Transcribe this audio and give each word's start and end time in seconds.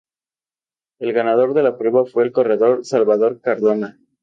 El 0.99 1.13
ganador 1.13 1.53
de 1.53 1.61
la 1.61 1.77
prueba 1.77 2.07
fue 2.07 2.23
el 2.23 2.31
corredor 2.31 2.83
Salvador 2.83 3.39
Cardona. 3.39 3.99